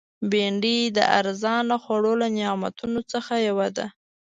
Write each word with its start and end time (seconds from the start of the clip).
بېنډۍ 0.29 0.79
د 0.97 0.99
ارزانه 1.19 1.75
خوړو 1.83 2.13
له 2.21 2.27
نعمتونو 2.37 2.99
یوه 3.49 3.67
ده 3.77 3.85